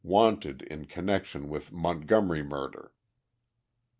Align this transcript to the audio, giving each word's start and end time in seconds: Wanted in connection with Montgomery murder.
Wanted 0.03 0.63
in 0.63 0.85
connection 0.85 1.47
with 1.47 1.71
Montgomery 1.71 2.41
murder. 2.41 2.91